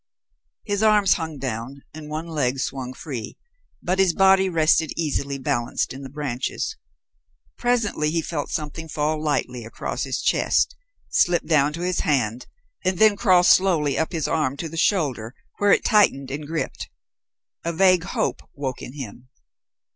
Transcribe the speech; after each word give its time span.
His 0.63 0.81
arms 0.81 1.13
hung 1.13 1.37
down 1.37 1.83
and 1.93 2.09
one 2.09 2.25
leg 2.25 2.57
swung 2.57 2.91
free, 2.91 3.37
but 3.83 3.99
his 3.99 4.15
body 4.15 4.49
rested 4.49 4.91
easily 4.97 5.37
balanced 5.37 5.93
in 5.93 6.01
the 6.01 6.09
branches. 6.09 6.75
Presently 7.55 8.09
he 8.09 8.23
felt 8.23 8.49
something 8.49 8.87
fall 8.89 9.21
lightly 9.23 9.63
across 9.63 10.01
his 10.01 10.19
chest, 10.19 10.75
slip 11.11 11.45
down 11.45 11.71
to 11.73 11.81
his 11.81 11.99
hand, 11.99 12.47
and 12.83 12.97
then 12.97 13.15
crawl 13.15 13.43
slowly 13.43 13.95
up 13.95 14.11
his 14.11 14.27
arm 14.27 14.57
to 14.57 14.67
the 14.69 14.75
shoulder, 14.75 15.35
where 15.59 15.71
it 15.71 15.85
tightened 15.85 16.31
and 16.31 16.47
gripped. 16.47 16.89
A 17.63 17.71
vague 17.71 18.05
hope 18.05 18.41
awoke 18.57 18.81
in 18.81 18.93
him. 18.93 19.29